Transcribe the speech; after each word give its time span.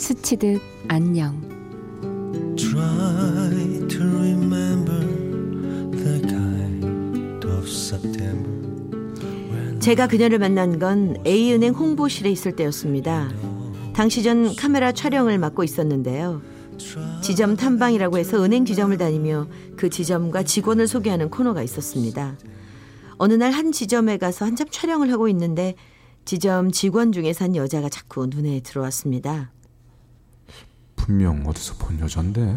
스치듯 0.00 0.62
안녕 0.88 1.38
Try 2.56 3.86
to 3.88 4.00
remember 4.00 5.00
the 5.92 6.22
kind 6.22 7.46
of 7.46 7.66
September 7.68 8.48
when 9.52 9.78
제가 9.78 10.06
그녀를 10.06 10.38
만난 10.38 10.78
건 10.78 11.18
A은행 11.26 11.74
홍보실에 11.74 12.30
있을 12.30 12.56
때였습니다. 12.56 13.30
당시 13.94 14.22
전 14.22 14.56
카메라 14.56 14.90
촬영을 14.90 15.36
맡고 15.38 15.64
있었는데요. 15.64 16.40
지점 17.22 17.56
탐방이라고 17.56 18.16
해서 18.16 18.42
은행 18.42 18.64
지점을 18.64 18.96
다니며 18.96 19.48
그 19.76 19.90
지점과 19.90 20.44
직원을 20.44 20.86
소개하는 20.88 21.28
코너가 21.28 21.62
있었습니다. 21.62 22.38
어느 23.18 23.34
날 23.34 23.52
한 23.52 23.70
지점에 23.70 24.16
가서 24.16 24.46
한참 24.46 24.66
촬영을 24.70 25.12
하고 25.12 25.28
있는데 25.28 25.74
지점 26.24 26.70
직원 26.70 27.12
중에서 27.12 27.44
한 27.44 27.54
여자가 27.54 27.90
자꾸 27.90 28.26
눈에 28.26 28.60
들어왔습니다. 28.60 29.50
분명 31.10 31.44
어디서 31.44 31.74
본 31.74 31.98
여잔데 31.98 32.56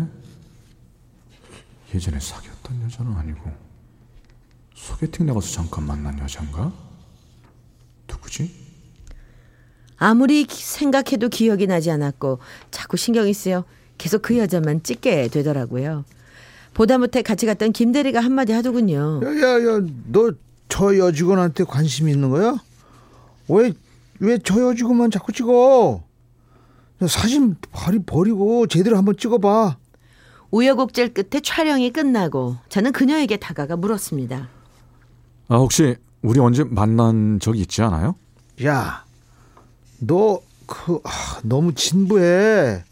예전에 1.96 2.20
사귀었던 2.20 2.84
여자는 2.84 3.12
아니고 3.14 3.52
소개팅 4.76 5.26
나가서 5.26 5.48
잠깐 5.52 5.88
만난 5.88 6.20
여잔가? 6.20 6.72
누구지? 8.08 8.54
아무리 9.98 10.44
기- 10.46 10.64
생각해도 10.64 11.30
기억이 11.30 11.66
나지 11.66 11.90
않았고 11.90 12.38
자꾸 12.70 12.96
신경이 12.96 13.34
쓰여 13.34 13.64
계속 13.98 14.22
그 14.22 14.38
여자만 14.38 14.84
찍게 14.84 15.30
되더라고요. 15.30 16.06
보다 16.76 17.00
못해 17.00 17.24
같이 17.24 17.48
갔던 17.48 17.72
김대리가 17.72 18.20
한마디 18.20 18.52
하더군요. 18.54 19.20
야야야 19.24 19.80
너 20.12 20.32
저 20.70 20.96
여직원한테 20.98 21.64
관심 21.64 22.08
있는 22.08 22.30
거야? 22.30 22.56
왜 23.48 23.74
왜 24.20 24.38
저 24.44 24.62
여직원만 24.70 25.10
자꾸 25.10 25.32
찍어? 25.34 26.04
야, 27.02 27.08
사진 27.08 27.56
발이 27.72 28.00
버리고 28.06 28.68
제대로 28.68 28.98
한번 28.98 29.18
찍어봐. 29.18 29.78
우여곡절 30.52 31.14
끝에 31.14 31.42
촬영이 31.42 31.92
끝나고 31.92 32.58
저는 32.70 32.92
그녀에게 32.92 33.38
다가가 33.38 33.76
물었습니다. 33.76 34.50
아 35.48 35.56
혹시 35.58 35.96
우리 36.22 36.40
언제 36.40 36.64
만난 36.64 37.40
적이 37.40 37.62
있지 37.62 37.82
않아요? 37.82 38.16
야, 38.64 39.04
너그 40.00 41.02
너무 41.44 41.74
진부해. 41.74 42.84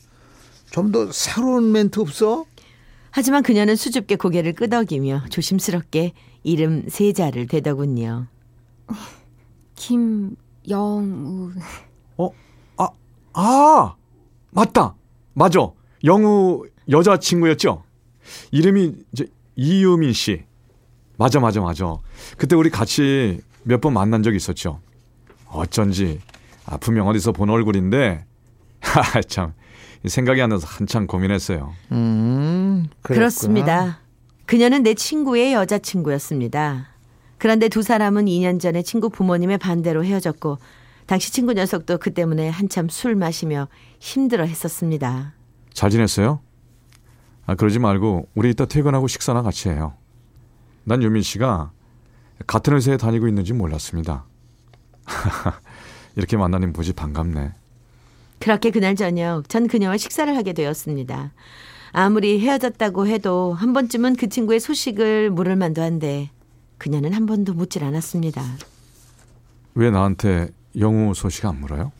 좀 0.71 0.91
더 0.91 1.11
새로운 1.11 1.71
멘트 1.71 1.99
없어? 1.99 2.45
하지만 3.11 3.43
그녀는 3.43 3.75
수줍게 3.75 4.15
고개를 4.15 4.53
끄덕이며 4.53 5.25
조심스럽게 5.29 6.13
이름 6.43 6.85
세 6.89 7.11
자를 7.13 7.45
대더군요. 7.45 8.27
김영우 9.75 11.51
어? 12.17 12.29
아, 13.33 13.41
아! 13.41 13.95
맞다! 14.51 14.95
맞아! 15.33 15.59
영우 16.03 16.65
여자친구였죠? 16.89 17.83
이름이 18.51 18.95
이제 19.13 19.27
이유민 19.55 20.13
씨. 20.13 20.43
맞아, 21.17 21.39
맞아, 21.39 21.61
맞아. 21.61 21.95
그때 22.37 22.55
우리 22.55 22.69
같이 22.69 23.39
몇 23.63 23.79
번 23.81 23.93
만난 23.93 24.23
적이 24.23 24.37
있었죠. 24.37 24.79
어쩐지, 25.47 26.19
아, 26.65 26.77
분명 26.77 27.07
어디서 27.07 27.31
본 27.31 27.49
얼굴인데, 27.49 28.25
하, 28.81 29.21
참, 29.21 29.53
생각이 30.05 30.41
안 30.41 30.49
나서 30.49 30.65
한참 30.67 31.05
고민했어요. 31.05 31.71
음, 31.91 32.87
그랬구나. 33.03 33.15
그렇습니다. 33.15 33.99
그녀는 34.47 34.81
내 34.83 34.95
친구의 34.95 35.53
여자친구였습니다. 35.53 36.87
그런데 37.37 37.69
두 37.69 37.81
사람은 37.83 38.25
2년 38.25 38.59
전에 38.59 38.81
친구 38.81 39.09
부모님의 39.09 39.57
반대로 39.59 40.03
헤어졌고 40.03 40.57
당시 41.11 41.33
친구 41.33 41.51
녀석도 41.51 41.97
그 41.97 42.13
때문에 42.13 42.47
한참 42.47 42.87
술 42.87 43.15
마시며 43.15 43.67
힘들어 43.99 44.45
했었습니다. 44.45 45.33
잘 45.73 45.89
지냈어요? 45.89 46.39
아, 47.45 47.55
그러지 47.55 47.79
말고, 47.79 48.29
우리 48.33 48.51
이따 48.51 48.63
퇴근하고 48.63 49.09
식사나 49.09 49.41
같이 49.41 49.67
해요. 49.67 49.93
난 50.85 51.03
유민 51.03 51.21
씨가 51.21 51.73
같은 52.47 52.73
회사에 52.75 52.95
다니고 52.95 53.27
있는지 53.27 53.51
몰랐습니다. 53.51 54.23
이렇게 56.15 56.37
만나니 56.37 56.67
무지 56.67 56.93
반갑네. 56.93 57.55
그렇게 58.39 58.71
그날 58.71 58.95
저녁 58.95 59.49
전 59.49 59.67
그녀와 59.67 59.97
식사를 59.97 60.33
하게 60.33 60.53
되었습니다. 60.53 61.33
아무리 61.91 62.39
헤어졌다고 62.39 63.07
해도 63.07 63.53
한 63.53 63.73
번쯤은 63.73 64.15
그 64.15 64.29
친구의 64.29 64.61
소식을 64.61 65.29
물을 65.29 65.57
만도 65.57 65.81
한데 65.81 66.29
그녀는 66.77 67.11
한 67.11 67.25
번도 67.25 67.53
묻질 67.53 67.83
않았습니다. 67.83 68.41
왜 69.75 69.91
나한테 69.91 70.51
영우 70.79 71.13
소식 71.13 71.45
안 71.45 71.59
물어요? 71.59 71.91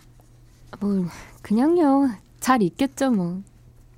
뭐 0.79 1.05
그냥요 1.41 2.09
잘 2.39 2.61
있겠죠 2.61 3.11
뭐 3.11 3.41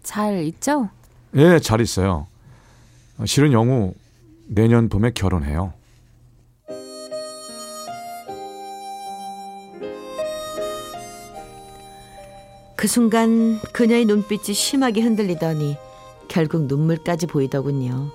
잘 0.04 0.44
있죠? 0.44 0.90
예, 1.36 1.58
잘 1.60 1.82
있어요. 1.82 2.28
실은 3.26 3.54
영우 3.54 3.94
내년 4.48 4.90
봄에 4.90 5.12
결혼해요. 5.12 5.74
그 12.76 12.88
순간 12.88 13.60
그녀의 13.72 14.06
눈빛이 14.06 14.54
심하게 14.54 15.02
흔들리더니 15.02 15.78
결국 16.28 16.66
눈물까지 16.66 17.28
보이더군요. 17.28 18.10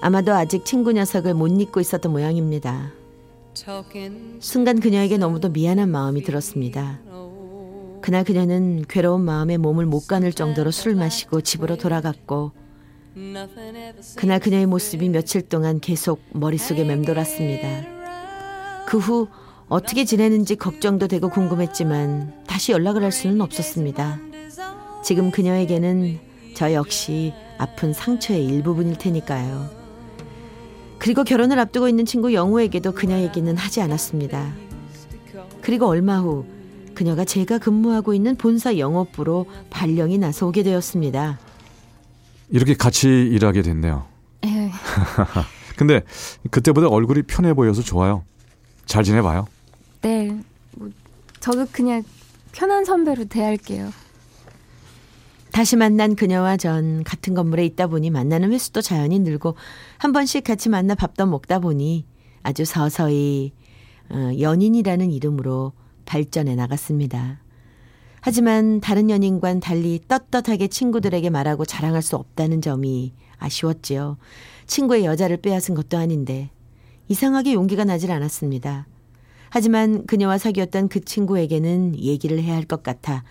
아마도 0.00 0.32
아직 0.32 0.64
친구 0.64 0.92
녀석을 0.92 1.34
못 1.34 1.48
잊고 1.60 1.80
있었던 1.80 2.12
모양입니다. 2.12 2.92
순간 4.40 4.80
그녀에게 4.80 5.18
너무도 5.18 5.50
미안한 5.50 5.90
마음이 5.90 6.22
들었습니다. 6.22 7.00
그날 8.00 8.24
그녀는 8.24 8.84
괴로운 8.88 9.22
마음에 9.22 9.56
몸을 9.56 9.86
못 9.86 10.06
가눌 10.06 10.32
정도로 10.32 10.70
술을 10.70 10.94
마시고 10.96 11.40
집으로 11.40 11.76
돌아갔고 11.76 12.52
그날 14.16 14.40
그녀의 14.40 14.66
모습이 14.66 15.08
며칠 15.08 15.42
동안 15.42 15.80
계속 15.80 16.20
머릿속에 16.32 16.84
맴돌았습니다. 16.84 17.94
그 18.86 18.98
후 18.98 19.28
어떻게 19.68 20.04
지내는지 20.04 20.56
걱정도 20.56 21.08
되고 21.08 21.30
궁금했지만 21.30 22.44
다시 22.46 22.72
연락을 22.72 23.02
할 23.02 23.12
수는 23.12 23.40
없었습니다. 23.40 24.20
지금 25.02 25.30
그녀에게는 25.30 26.20
저 26.54 26.72
역시 26.72 27.32
아픈 27.58 27.92
상처의 27.92 28.44
일부분일 28.44 28.98
테니까요. 28.98 29.83
그리고 31.04 31.22
결혼을 31.22 31.58
앞두고 31.58 31.86
있는 31.86 32.06
친구 32.06 32.32
영우에게도 32.32 32.92
그녀 32.92 33.18
얘기는 33.18 33.54
하지 33.58 33.82
않았습니다. 33.82 34.54
그리고 35.60 35.86
얼마 35.86 36.18
후 36.18 36.46
그녀가 36.94 37.26
제가 37.26 37.58
근무하고 37.58 38.14
있는 38.14 38.36
본사 38.36 38.78
영업부로 38.78 39.44
발령이 39.68 40.16
나서 40.16 40.46
오게 40.46 40.62
되었습니다. 40.62 41.38
이렇게 42.48 42.72
같이 42.72 43.06
일하게 43.06 43.60
됐네요. 43.60 44.06
에이, 44.44 44.70
근데 45.76 46.00
그때보다 46.50 46.88
얼굴이 46.88 47.24
편해 47.24 47.52
보여서 47.52 47.82
좋아요. 47.82 48.24
잘 48.86 49.04
지내봐요. 49.04 49.46
네, 50.00 50.34
뭐 50.74 50.88
저도 51.38 51.66
그냥 51.70 52.02
편한 52.52 52.86
선배로 52.86 53.26
대할게요. 53.26 53.92
다시 55.54 55.76
만난 55.76 56.16
그녀와 56.16 56.56
전 56.56 57.04
같은 57.04 57.32
건물에 57.32 57.64
있다 57.64 57.86
보니 57.86 58.10
만나는 58.10 58.50
횟수도 58.52 58.80
자연히 58.80 59.20
늘고 59.20 59.54
한 59.98 60.12
번씩 60.12 60.42
같이 60.42 60.68
만나 60.68 60.96
밥도 60.96 61.26
먹다 61.26 61.60
보니 61.60 62.06
아주 62.42 62.64
서서히 62.64 63.52
어, 64.10 64.32
연인이라는 64.40 65.12
이름으로 65.12 65.72
발전해 66.06 66.56
나갔습니다. 66.56 67.38
하지만 68.20 68.80
다른 68.80 69.10
연인과는 69.10 69.60
달리 69.60 70.00
떳떳하게 70.08 70.66
친구들에게 70.66 71.30
말하고 71.30 71.64
자랑할 71.64 72.02
수 72.02 72.16
없다는 72.16 72.60
점이 72.60 73.12
아쉬웠지요. 73.38 74.16
친구의 74.66 75.04
여자를 75.04 75.36
빼앗은 75.36 75.76
것도 75.76 75.96
아닌데 75.96 76.50
이상하게 77.06 77.54
용기가 77.54 77.84
나질 77.84 78.10
않았습니다. 78.10 78.88
하지만 79.50 80.04
그녀와 80.06 80.36
사귀었던 80.36 80.88
그 80.88 81.04
친구에게는 81.04 81.96
얘기를 81.96 82.42
해야 82.42 82.56
할 82.56 82.64
것 82.64 82.82
같아 82.82 83.22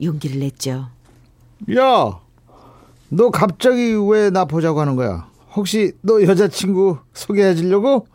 용기를 0.00 0.40
냈죠. 0.40 0.95
야, 1.76 2.20
너 3.08 3.30
갑자기 3.30 3.94
왜 3.94 4.30
나 4.30 4.44
보자고 4.44 4.80
하는 4.80 4.96
거야? 4.96 5.28
혹시 5.54 5.92
너 6.02 6.22
여자친구 6.22 6.98
소개해 7.14 7.54
주려고? 7.54 8.06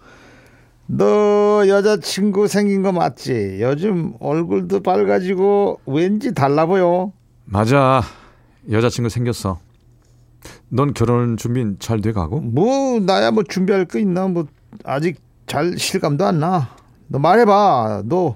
너 0.85 1.63
여자친구 1.67 2.47
생긴 2.47 2.83
거 2.83 2.91
맞지? 2.91 3.59
요즘 3.61 4.13
얼굴도 4.19 4.81
밝아지고 4.81 5.79
왠지 5.85 6.33
달라 6.33 6.65
보여. 6.65 7.11
맞아. 7.45 8.03
여자친구 8.69 9.09
생겼어. 9.09 9.59
넌 10.69 10.93
결혼 10.93 11.38
준비 11.38 11.65
잘 11.79 12.01
돼가고? 12.01 12.41
뭐 12.41 12.99
나야 12.99 13.31
뭐 13.31 13.43
준비할 13.43 13.85
거 13.85 13.99
있나 13.99 14.27
뭐 14.27 14.45
아직 14.83 15.19
잘 15.47 15.77
실감도 15.77 16.25
안 16.25 16.39
나. 16.39 16.69
너 17.07 17.19
말해봐. 17.19 18.03
너 18.05 18.35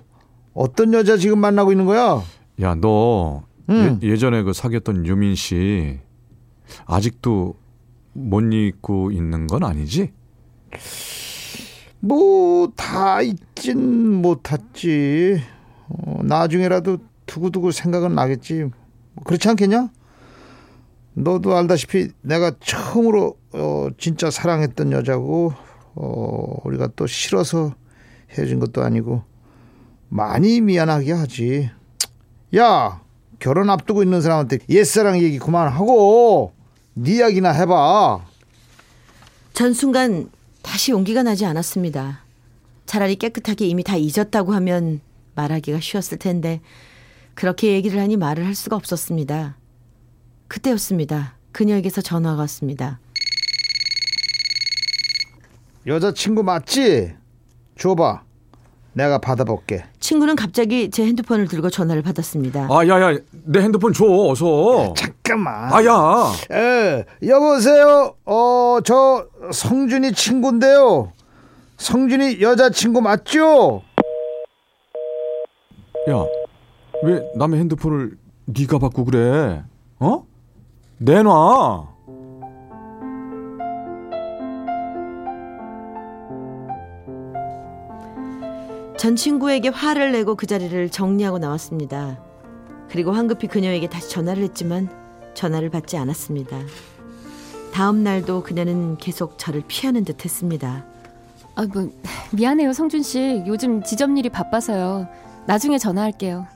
어떤 0.53 0.93
여자 0.93 1.17
지금 1.17 1.39
만나고 1.39 1.71
있는 1.71 1.85
거야? 1.85 2.21
야, 2.61 2.75
너 2.75 3.43
응. 3.69 3.99
예, 4.03 4.07
예전에 4.07 4.43
그 4.43 4.53
사귀었던 4.53 5.05
유민 5.05 5.35
씨 5.35 5.99
아직도 6.85 7.55
못 8.13 8.41
잊고 8.53 9.11
있는 9.11 9.47
건 9.47 9.63
아니지? 9.63 10.11
뭐다 11.99 13.21
있진 13.21 14.13
못했지. 14.21 15.41
어, 15.87 16.19
나중에라도 16.23 16.97
두고두고 17.25 17.71
생각은 17.71 18.13
나겠지. 18.13 18.63
뭐 19.13 19.23
그렇지 19.23 19.49
않겠냐? 19.49 19.89
너도 21.13 21.55
알다시피 21.55 22.09
내가 22.21 22.51
처음으로 22.59 23.37
어, 23.53 23.87
진짜 23.97 24.29
사랑했던 24.29 24.91
여자고 24.91 25.53
어, 25.95 26.57
우리가 26.65 26.89
또 26.95 27.07
싫어서 27.07 27.73
헤어진 28.31 28.59
것도 28.59 28.83
아니고 28.83 29.23
많이 30.09 30.61
미안하게 30.61 31.11
하지. 31.13 31.71
야 32.55 33.01
결혼 33.39 33.69
앞두고 33.69 34.03
있는 34.03 34.21
사람한테 34.21 34.59
옛사랑 34.69 35.21
얘기 35.21 35.39
그만하고 35.39 36.53
네 36.93 37.15
이야기나 37.15 37.51
해봐. 37.51 38.25
전 39.53 39.73
순간 39.73 40.29
다시 40.61 40.91
용기가 40.91 41.23
나지 41.23 41.45
않았습니다. 41.45 42.23
차라리 42.85 43.15
깨끗하게 43.15 43.67
이미 43.67 43.83
다 43.83 43.95
잊었다고 43.97 44.53
하면 44.53 45.01
말하기가 45.35 45.79
쉬웠을 45.79 46.17
텐데 46.17 46.61
그렇게 47.33 47.73
얘기를 47.73 47.99
하니 47.99 48.17
말을 48.17 48.45
할 48.45 48.55
수가 48.55 48.75
없었습니다. 48.75 49.57
그때였습니다. 50.47 51.35
그녀에게서 51.51 52.01
전화가 52.01 52.41
왔습니다. 52.41 52.99
여자친구 55.87 56.43
맞지? 56.43 57.13
줘봐. 57.77 58.23
내가 58.95 59.17
받아볼게. 59.17 59.83
친구는 59.99 60.37
갑자기 60.37 60.89
제 60.89 61.05
핸드폰을 61.05 61.47
들고 61.49 61.69
전화를 61.69 62.01
받았습니다. 62.01 62.69
아, 62.71 62.87
야, 62.87 63.01
야, 63.01 63.17
내 63.43 63.59
핸드폰 63.59 63.91
줘, 63.91 64.05
어서. 64.05 64.93
잠깐만. 64.95 65.73
아, 65.73 65.83
야. 65.83 66.31
에, 66.57 67.03
여보세요. 67.27 68.15
어, 68.25 68.77
저 68.85 69.27
성준이 69.51 70.13
친구인데요. 70.13 71.11
성준이 71.77 72.39
여자친구 72.41 73.01
맞죠? 73.01 73.81
야, 76.09 76.25
왜 77.03 77.21
남의 77.35 77.59
핸드폰을 77.59 78.17
네가 78.45 78.79
받고 78.79 79.03
그래? 79.03 79.63
어? 79.99 80.25
내놔. 80.99 81.94
전 89.05 89.15
친구에게 89.15 89.69
화를 89.69 90.13
내고 90.13 90.33
그 90.33 90.47
자리를 90.47 90.89
정리하고 90.89 91.37
나왔습니다. 91.37 92.19
그리고 92.89 93.11
황급히 93.11 93.47
그녀에게 93.47 93.87
다시 93.87 94.09
전화를 94.09 94.41
했지만 94.41 94.89
전화를 95.35 95.69
받지 95.69 95.95
않았습니다. 95.95 96.57
다음 97.71 98.03
날도 98.03 98.41
그녀는 98.41 98.97
계속 98.97 99.37
저를 99.37 99.61
피하는 99.67 100.05
듯 100.05 100.25
했습니다. 100.25 100.87
아, 101.53 101.67
뭐 101.71 101.91
미안해요, 102.31 102.73
성준 102.73 103.03
씨. 103.03 103.43
요즘 103.45 103.83
지점 103.83 104.17
일이 104.17 104.29
바빠서요. 104.29 105.07
나중에 105.45 105.77
전화할게요. 105.77 106.47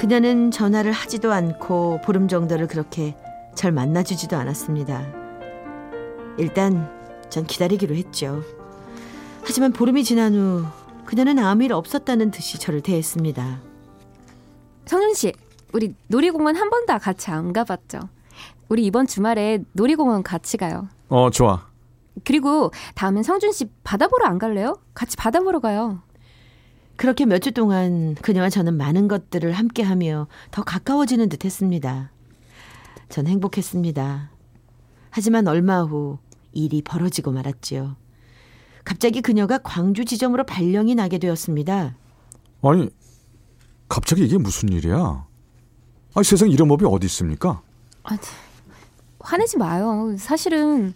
그녀는 0.00 0.50
전화를 0.50 0.90
하지도 0.90 1.32
않고 1.32 2.00
보름 2.04 2.26
정도를 2.26 2.66
그렇게 2.66 3.14
절 3.54 3.70
만나주지도 3.70 4.36
않았습니다. 4.36 5.06
일단 6.36 6.90
전 7.30 7.46
기다리기로 7.46 7.94
했죠. 7.94 8.42
하지만 9.44 9.72
보름이 9.72 10.02
지난 10.02 10.34
후 10.34 10.64
그녀는 11.12 11.38
아무 11.40 11.62
일 11.62 11.74
없었다는 11.74 12.30
듯이 12.30 12.58
저를 12.58 12.80
대했습니다. 12.80 13.60
성준 14.86 15.12
씨, 15.12 15.34
우리 15.74 15.94
놀이공원 16.06 16.56
한 16.56 16.70
번도 16.70 16.98
같이 16.98 17.30
안 17.30 17.52
가봤죠? 17.52 18.00
우리 18.70 18.86
이번 18.86 19.06
주말에 19.06 19.58
놀이공원 19.74 20.22
같이 20.22 20.56
가요. 20.56 20.88
어, 21.10 21.28
좋아. 21.28 21.66
그리고 22.24 22.70
다음엔 22.94 23.24
성준 23.24 23.52
씨 23.52 23.66
바다 23.84 24.08
보러 24.08 24.24
안 24.24 24.38
갈래요? 24.38 24.78
같이 24.94 25.18
바다 25.18 25.40
보러 25.40 25.60
가요. 25.60 26.00
그렇게 26.96 27.26
몇 27.26 27.40
주 27.40 27.52
동안 27.52 28.14
그녀와 28.14 28.48
저는 28.48 28.78
많은 28.78 29.06
것들을 29.06 29.52
함께 29.52 29.82
하며 29.82 30.28
더 30.50 30.62
가까워지는 30.62 31.28
듯 31.28 31.44
했습니다. 31.44 32.10
전 33.10 33.26
행복했습니다. 33.26 34.30
하지만 35.10 35.46
얼마 35.46 35.82
후 35.82 36.16
일이 36.54 36.80
벌어지고 36.80 37.32
말았지요. 37.32 37.96
갑자기 38.84 39.20
그녀가 39.20 39.58
광주 39.58 40.04
지점으로 40.04 40.44
발령이 40.44 40.94
나게 40.94 41.18
되었습니다. 41.18 41.94
아니, 42.62 42.90
갑자기 43.88 44.24
이게 44.24 44.38
무슨 44.38 44.68
일이야? 44.70 45.26
아, 46.14 46.22
세상 46.22 46.50
이런 46.50 46.68
법이 46.68 46.84
어디 46.86 47.06
있습니까? 47.06 47.62
아, 48.04 48.18
화내지 49.20 49.56
마요. 49.58 50.14
사실은 50.18 50.94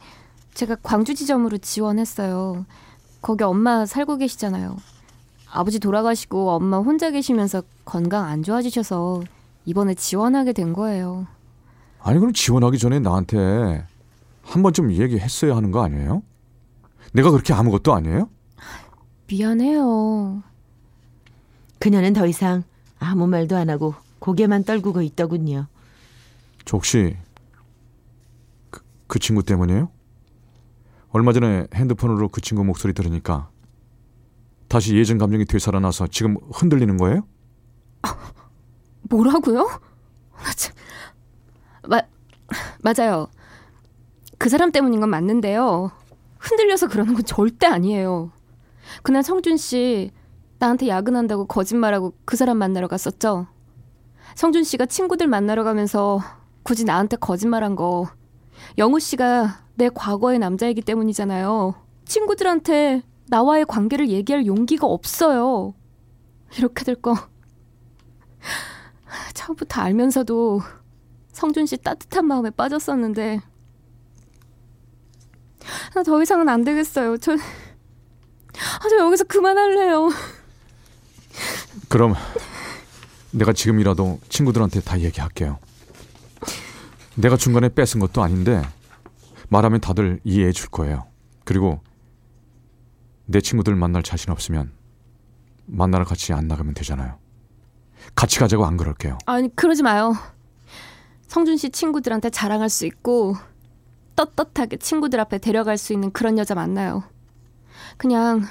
제가 0.55 0.77
광주 0.83 1.15
지점으로 1.15 1.59
지원했어요. 1.59 2.67
거기 3.23 3.45
엄마 3.45 3.87
살고 3.87 4.17
계시잖아요. 4.19 4.77
아버지 5.51 5.79
돌아가시고 5.79 6.51
엄마 6.51 6.79
혼자 6.79 7.11
계시면서 7.11 7.63
건강 7.85 8.25
안 8.25 8.43
좋아지셔서 8.43 9.23
이번에 9.65 9.95
지원하게 9.95 10.53
된 10.53 10.73
거예요. 10.73 11.27
아니, 12.01 12.19
그럼 12.19 12.33
지원하기 12.33 12.79
전에 12.79 12.99
나한테 13.01 13.87
한 14.43 14.63
번쯤 14.63 14.93
얘기했어야 14.93 15.57
하는 15.57 15.71
거 15.71 15.83
아니에요? 15.83 16.23
내가 17.17 17.31
그렇게 17.31 17.55
아무것도 17.55 17.95
아니에요? 17.95 18.29
미안해요. 19.27 20.43
그녀는 21.79 22.13
더 22.13 22.27
이상 22.27 22.63
아무 22.99 23.27
말도 23.27 23.57
안 23.57 23.71
하고 23.71 23.95
고개만 24.19 24.65
떨구고 24.65 25.01
있더군요. 25.01 25.67
저 26.67 26.77
혹시 26.77 27.17
그, 28.71 28.83
그 29.07 29.19
친구 29.19 29.43
때문이에요? 29.43 29.91
얼마 31.09 31.33
전에 31.33 31.67
핸드폰으로 31.75 32.29
그 32.29 32.43
친구 32.43 32.65
목소리 32.65 32.93
들으니까 32.93 33.49
다시 34.69 34.95
예전 34.95 35.17
감정이 35.17 35.47
되살아나서 35.47 36.09
지금 36.09 36.37
흔들리는 36.53 36.99
거예요? 36.99 37.27
뭐라고요? 39.09 39.63
나 40.37 40.53
참. 40.55 40.75
마, 41.89 42.03
맞아요. 42.83 43.29
그 44.37 44.51
사람 44.51 44.71
때문인 44.71 45.01
건 45.01 45.09
맞는데요. 45.09 45.93
흔들려서 46.39 46.89
그러는 46.89 47.15
건 47.15 47.25
절대 47.25 47.67
아니에요. 47.67 48.31
그날 49.03 49.23
성준 49.23 49.57
씨 49.57 50.11
나한테 50.59 50.89
야근한다고 50.89 51.47
거짓말하고 51.47 52.15
그 52.25 52.37
사람 52.37 52.59
만나러 52.59 52.89
갔었죠. 52.89 53.47
성준 54.35 54.65
씨가 54.65 54.87
친구들 54.87 55.27
만나러 55.27 55.65
가면서 55.65 56.21
굳이 56.63 56.85
나한테 56.85 57.17
거짓말한 57.17 57.77
거 57.77 58.09
영우 58.79 58.99
씨가 58.99 59.61
내 59.75 59.89
과거의 59.89 60.39
남자이기 60.39 60.83
때문이잖아요. 60.83 61.75
친구들한테 62.05 63.03
나와의 63.29 63.65
관계를 63.67 64.09
얘기할 64.09 64.47
용기가 64.47 64.87
없어요. 64.87 65.75
이렇게 66.59 66.85
될 66.85 66.95
거. 66.95 67.15
처음부터 69.35 69.81
알면서도 69.81 70.61
성준 71.33 71.67
씨 71.67 71.77
따뜻한 71.77 72.27
마음에 72.27 72.51
빠졌었는데 72.51 73.41
나더 75.97 76.23
이상은 76.23 76.49
안 76.51 76.63
되겠어요. 76.63 77.17
저, 77.17 77.33
아, 77.33 78.89
저 78.91 78.99
여기서 78.99 79.25
그만할래요. 79.25 80.11
그럼 81.89 82.15
내가 83.31 83.55
지금이라도 83.55 84.21
친구들한테 84.29 84.81
다 84.81 85.01
얘기할게요. 85.01 85.59
내가 87.15 87.39
중간에 87.39 87.71
뺏은 87.71 87.99
것도 87.99 88.23
아닌데 88.23 88.63
말하면 89.49 89.81
다들 89.81 90.21
이해해 90.23 90.53
줄 90.53 90.69
거예요. 90.69 91.07
그리고 91.45 91.81
내 93.25 93.41
친구들 93.41 93.75
만날 93.75 94.03
자신 94.03 94.31
없으면 94.31 94.73
만나러 95.65 96.05
같이 96.05 96.35
안 96.35 96.47
나가면 96.47 96.75
되잖아요. 96.75 97.19
같이 98.15 98.39
가자고 98.39 98.67
안 98.67 98.77
그럴게요. 98.77 99.17
아니 99.25 99.55
그러지 99.57 99.83
마요. 99.83 100.15
성준 101.29 101.57
씨 101.57 101.71
친구들한테 101.71 102.29
자랑할 102.29 102.69
수 102.69 102.85
있고 102.85 103.35
떳떳하게 104.17 104.79
친구들 104.79 105.21
앞에 105.21 105.39
데려갈 105.39 105.77
수 105.79 105.93
있는 105.93 106.11
그런 106.11 106.39
여자 106.39 106.55
만나요. 106.55 107.05
그냥 107.97 108.43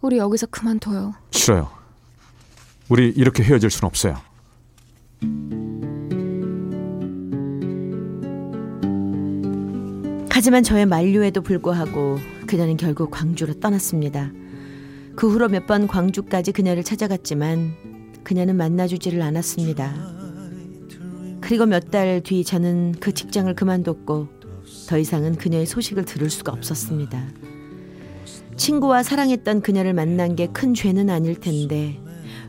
우리 0.00 0.16
여기서 0.18 0.46
그만둬요. 0.46 1.14
싫어요. 1.30 1.68
우리 2.88 3.08
이렇게 3.10 3.42
헤어질 3.42 3.70
순 3.70 3.86
없어요. 3.86 4.16
하지만 10.30 10.62
저의 10.62 10.86
만류에도 10.86 11.42
불구하고 11.42 12.18
그녀는 12.46 12.76
결국 12.76 13.10
광주로 13.10 13.54
떠났습니다. 13.54 14.30
그 15.16 15.30
후로 15.30 15.48
몇 15.48 15.66
번 15.66 15.86
광주까지 15.86 16.52
그녀를 16.52 16.82
찾아갔지만 16.82 17.74
그녀는 18.24 18.56
만나주지를 18.56 19.20
않았습니다. 19.22 19.94
그리고 21.40 21.66
몇 21.66 21.90
달 21.90 22.22
뒤 22.22 22.44
저는 22.44 22.94
그 23.00 23.12
직장을 23.12 23.52
그만뒀고 23.54 24.28
더 24.90 24.98
이상은 24.98 25.36
그녀의 25.36 25.66
소식을 25.66 26.04
들을 26.04 26.28
수가 26.28 26.50
없었습니다. 26.50 27.22
친구와 28.56 29.04
사랑했던 29.04 29.60
그녀를 29.60 29.94
만난 29.94 30.34
게 30.34 30.48
큰 30.48 30.74
죄는 30.74 31.08
아닐 31.10 31.38
텐데 31.38 32.00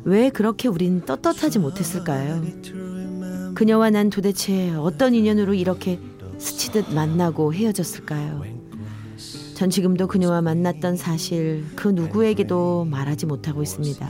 왜 0.06 0.32
그렇게 0.32 0.68
우린 0.68 1.02
떳떳하지 1.02 1.60
못했을까요? 1.60 2.42
그녀와 3.54 3.92
난 3.92 4.10
도대체 4.10 4.72
어떤 4.72 5.14
인연으로 5.14 5.54
이렇게 5.54 6.00
스치듯 6.40 6.92
만나고 6.92 7.54
헤어졌을까요? 7.54 8.44
전 9.54 9.70
지금도 9.70 10.08
그녀와 10.08 10.42
만났던 10.42 10.98
사실 10.98 11.64
그 11.76 11.90
누구에게도 11.90 12.86
말하지 12.90 13.28
못하고 13.28 13.62
있습니다. 13.62 14.10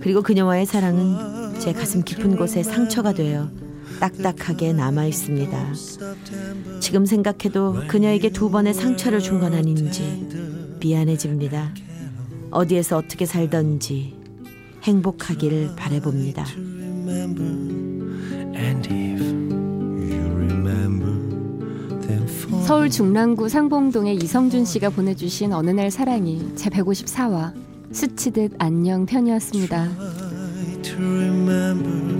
그리고 0.00 0.22
그녀와의 0.22 0.66
사랑은 0.66 1.60
제 1.60 1.72
가슴 1.72 2.02
깊은 2.02 2.36
곳에 2.36 2.64
상처가 2.64 3.12
되어 3.12 3.48
딱딱하게 4.00 4.72
남아 4.72 5.06
있습니다. 5.06 5.72
지금 6.80 7.06
생각해도 7.06 7.76
그녀에게 7.88 8.30
두 8.30 8.50
번의 8.50 8.74
상처를 8.74 9.20
준 9.20 9.38
건 9.40 9.54
아닌지 9.54 10.26
미안해집니다. 10.80 11.74
어디에서 12.50 12.96
어떻게 12.96 13.24
살던지 13.26 14.16
행복하길 14.82 15.70
바래봅니다. 15.76 16.44
And 18.56 18.88
if 18.88 19.22
you 19.22 20.26
remember, 20.34 21.12
then 22.06 22.22
for 22.26 22.62
서울 22.64 22.90
중랑구 22.90 23.48
상봉동의 23.48 24.16
이성준 24.16 24.64
씨가 24.64 24.90
보내주신 24.90 25.52
어느 25.52 25.70
날 25.70 25.90
사랑이 25.90 26.52
제 26.56 26.68
154화 26.70 27.52
스치듯 27.92 28.54
안녕 28.58 29.06
편이었습니다. 29.06 29.88
to 30.82 30.94
remember 30.96 32.17